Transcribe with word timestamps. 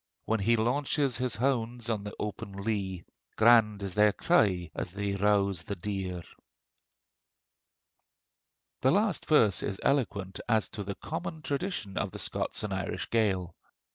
When 0.25 0.39
he 0.39 0.55
launches 0.55 1.17
his 1.17 1.35
hounds 1.35 1.87
on 1.87 2.03
the 2.03 2.15
open 2.17 2.53
lea, 2.53 3.05
Grand 3.35 3.83
is 3.83 3.93
their 3.93 4.11
cry 4.11 4.71
as 4.73 4.93
they 4.93 5.15
rouse 5.15 5.61
the 5.61 5.75
deer. 5.75 6.23
The 8.79 8.89
last 8.89 9.27
verse 9.27 9.61
is 9.61 9.79
eloquent 9.83 10.39
as 10.49 10.69
to 10.69 10.83
the 10.83 10.95
common 10.95 11.43
traditions 11.43 11.97
of 11.97 12.09
the 12.09 12.17
Scots 12.17 12.63
and 12.63 12.73
Irish 12.73 13.11
Gael. 13.11 13.55